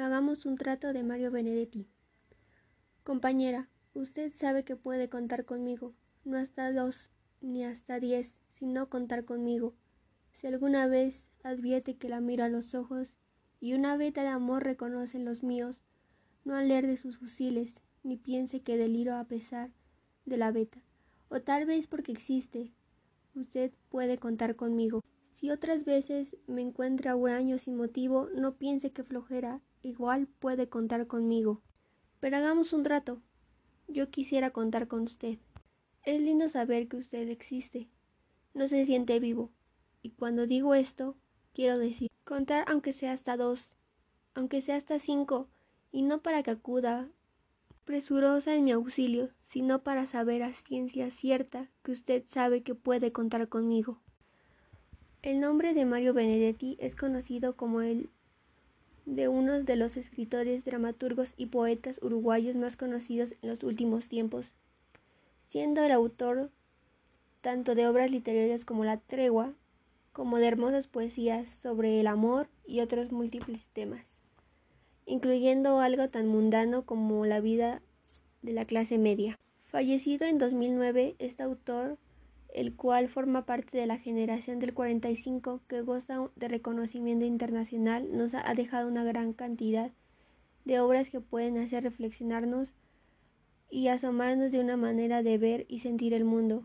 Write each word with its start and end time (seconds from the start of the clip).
Hagamos 0.00 0.46
un 0.46 0.56
trato 0.56 0.94
de 0.94 1.02
Mario 1.02 1.30
Benedetti. 1.30 1.86
Compañera, 3.04 3.68
usted 3.92 4.32
sabe 4.34 4.64
que 4.64 4.74
puede 4.74 5.10
contar 5.10 5.44
conmigo, 5.44 5.92
no 6.24 6.38
hasta 6.38 6.72
dos 6.72 7.10
ni 7.42 7.64
hasta 7.64 8.00
diez, 8.00 8.40
sino 8.54 8.88
contar 8.88 9.26
conmigo. 9.26 9.74
Si 10.30 10.46
alguna 10.46 10.86
vez 10.86 11.28
advierte 11.42 11.98
que 11.98 12.08
la 12.08 12.20
miro 12.20 12.44
a 12.44 12.48
los 12.48 12.74
ojos 12.74 13.14
y 13.60 13.74
una 13.74 13.98
veta 13.98 14.22
de 14.22 14.28
amor 14.28 14.64
reconoce 14.64 15.18
en 15.18 15.26
los 15.26 15.42
míos, 15.42 15.82
no 16.46 16.54
alerde 16.54 16.96
sus 16.96 17.18
fusiles, 17.18 17.74
ni 18.02 18.16
piense 18.16 18.62
que 18.62 18.78
deliro 18.78 19.16
a 19.16 19.24
pesar 19.24 19.70
de 20.24 20.38
la 20.38 20.50
veta, 20.50 20.82
o 21.28 21.42
tal 21.42 21.66
vez 21.66 21.88
porque 21.88 22.12
existe. 22.12 22.72
Usted 23.34 23.70
puede 23.90 24.16
contar 24.16 24.56
conmigo. 24.56 25.04
Si 25.40 25.50
otras 25.50 25.86
veces 25.86 26.36
me 26.46 26.60
encuentra 26.60 27.16
huraño 27.16 27.56
sin 27.56 27.74
motivo, 27.74 28.28
no 28.34 28.56
piense 28.56 28.92
que 28.92 29.04
flojera, 29.04 29.62
igual 29.80 30.26
puede 30.26 30.68
contar 30.68 31.06
conmigo. 31.06 31.62
Pero 32.20 32.36
hagamos 32.36 32.74
un 32.74 32.82
trato. 32.82 33.22
Yo 33.88 34.10
quisiera 34.10 34.50
contar 34.50 34.86
con 34.86 35.00
usted. 35.00 35.38
Es 36.04 36.20
lindo 36.20 36.50
saber 36.50 36.88
que 36.88 36.98
usted 36.98 37.26
existe. 37.30 37.88
No 38.52 38.68
se 38.68 38.84
siente 38.84 39.18
vivo. 39.18 39.50
Y 40.02 40.10
cuando 40.10 40.46
digo 40.46 40.74
esto, 40.74 41.16
quiero 41.54 41.78
decir, 41.78 42.10
contar 42.24 42.66
aunque 42.68 42.92
sea 42.92 43.12
hasta 43.12 43.38
dos, 43.38 43.70
aunque 44.34 44.60
sea 44.60 44.76
hasta 44.76 44.98
cinco, 44.98 45.48
y 45.90 46.02
no 46.02 46.20
para 46.20 46.42
que 46.42 46.50
acuda 46.50 47.08
presurosa 47.86 48.54
en 48.54 48.64
mi 48.64 48.72
auxilio, 48.72 49.30
sino 49.46 49.82
para 49.82 50.04
saber 50.04 50.42
a 50.42 50.52
ciencia 50.52 51.10
cierta 51.10 51.70
que 51.82 51.92
usted 51.92 52.24
sabe 52.28 52.62
que 52.62 52.74
puede 52.74 53.10
contar 53.10 53.48
conmigo. 53.48 54.02
El 55.22 55.38
nombre 55.38 55.74
de 55.74 55.84
Mario 55.84 56.14
Benedetti 56.14 56.78
es 56.80 56.96
conocido 56.96 57.54
como 57.54 57.82
el 57.82 58.08
de 59.04 59.28
uno 59.28 59.62
de 59.62 59.76
los 59.76 59.98
escritores, 59.98 60.64
dramaturgos 60.64 61.34
y 61.36 61.46
poetas 61.46 62.00
uruguayos 62.02 62.56
más 62.56 62.78
conocidos 62.78 63.34
en 63.42 63.50
los 63.50 63.62
últimos 63.62 64.08
tiempos, 64.08 64.54
siendo 65.50 65.84
el 65.84 65.92
autor 65.92 66.50
tanto 67.42 67.74
de 67.74 67.86
obras 67.86 68.10
literarias 68.10 68.64
como 68.64 68.86
La 68.86 68.96
Tregua, 68.96 69.52
como 70.14 70.38
de 70.38 70.46
hermosas 70.46 70.86
poesías 70.86 71.50
sobre 71.62 72.00
el 72.00 72.06
amor 72.06 72.48
y 72.66 72.80
otros 72.80 73.12
múltiples 73.12 73.66
temas, 73.74 74.06
incluyendo 75.04 75.80
algo 75.80 76.08
tan 76.08 76.28
mundano 76.28 76.86
como 76.86 77.26
la 77.26 77.40
vida 77.40 77.82
de 78.40 78.54
la 78.54 78.64
clase 78.64 78.96
media. 78.96 79.38
Fallecido 79.64 80.26
en 80.26 80.38
2009, 80.38 81.16
este 81.18 81.42
autor 81.42 81.98
el 82.52 82.74
cual 82.74 83.08
forma 83.08 83.46
parte 83.46 83.78
de 83.78 83.86
la 83.86 83.98
generación 83.98 84.58
del 84.58 84.74
45 84.74 85.60
que 85.68 85.82
goza 85.82 86.30
de 86.36 86.48
reconocimiento 86.48 87.24
internacional, 87.24 88.08
nos 88.16 88.34
ha 88.34 88.54
dejado 88.54 88.88
una 88.88 89.04
gran 89.04 89.32
cantidad 89.32 89.92
de 90.64 90.80
obras 90.80 91.08
que 91.08 91.20
pueden 91.20 91.58
hacer 91.58 91.84
reflexionarnos 91.84 92.72
y 93.70 93.88
asomarnos 93.88 94.50
de 94.50 94.60
una 94.60 94.76
manera 94.76 95.22
de 95.22 95.38
ver 95.38 95.66
y 95.68 95.80
sentir 95.80 96.12
el 96.12 96.24
mundo. 96.24 96.64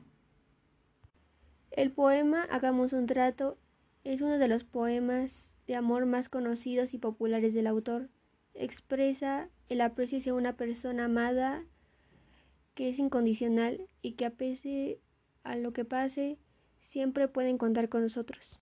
El 1.72 1.92
poema 1.92 2.44
Hagamos 2.44 2.94
un 2.94 3.06
trato 3.06 3.58
es 4.04 4.22
uno 4.22 4.38
de 4.38 4.48
los 4.48 4.64
poemas 4.64 5.54
de 5.68 5.76
amor 5.76 6.06
más 6.06 6.30
conocidos 6.30 6.94
y 6.94 6.98
populares 6.98 7.54
del 7.54 7.68
autor. 7.68 8.10
Expresa 8.54 9.50
el 9.70 9.82
aprecio 9.82 10.20
hacia 10.20 10.34
una 10.34 10.56
persona 10.56 11.06
amada 11.06 11.64
que 12.76 12.90
es 12.90 13.00
incondicional 13.00 13.88
y 14.02 14.14
que 14.14 14.26
a 14.26 14.32
pesar 14.32 14.98
a 15.46 15.56
lo 15.56 15.72
que 15.74 15.86
pase, 15.86 16.38
siempre 16.82 17.28
pueden 17.30 17.58
contar 17.58 17.88
con 17.90 18.02
nosotros. 18.02 18.46